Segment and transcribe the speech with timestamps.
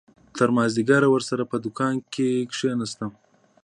[0.37, 3.11] تر مازديگره ورسره په دوکان کښې کښېناستم.